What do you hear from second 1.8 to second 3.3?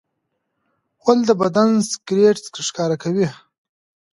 سګرټ ښکاره کوي.